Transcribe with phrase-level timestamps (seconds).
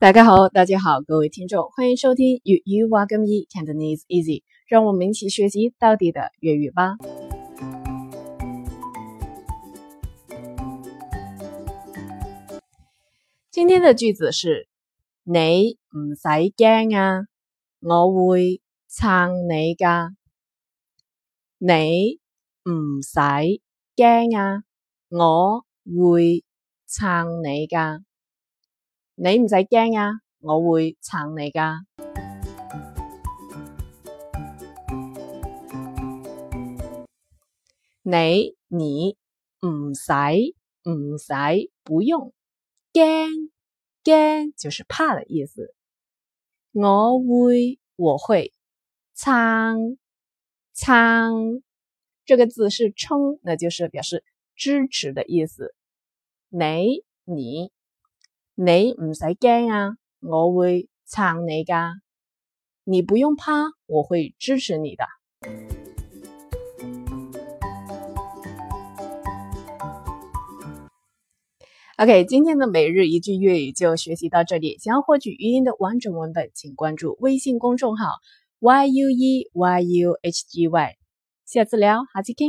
[0.00, 6.94] 大家好，大家好，各位听众，欢迎收听粤语话咁易，Cantonese Easy，让我们一起学习到底的粤语吧。
[13.50, 14.68] 今天的句子是：
[15.24, 17.22] 你唔使惊啊，
[17.80, 20.10] 我会撑你噶。
[21.58, 22.20] 你
[22.70, 23.18] 唔使
[23.96, 24.62] 惊啊，
[25.08, 26.44] 我会
[26.86, 28.04] 撑你噶。
[29.20, 31.80] 你唔使惊啊，我会撑你噶。
[38.04, 39.16] 你你
[39.66, 40.12] 唔使
[40.88, 41.32] 唔使
[41.82, 42.32] 不用
[42.92, 43.50] 惊
[44.04, 45.74] 惊就是怕的意思。
[46.70, 48.52] 我会我会
[49.16, 49.98] 撑
[50.74, 51.64] 撑
[52.24, 54.22] 这个字是撑，那就是表示
[54.54, 55.74] 支持的意思。
[56.50, 57.72] 你你。
[58.60, 61.92] 你唔使惊啊，我会撑你噶。
[62.82, 63.52] 你不用怕，
[63.86, 65.04] 我会支持你的。
[71.98, 74.76] OK，今天的每日一句粤语就学习到这里。
[74.78, 78.10] 想要获取语音的完整文本，请关注微信公众号
[78.58, 79.46] yueyuhgy。
[81.46, 82.48] 下次聊，下次见。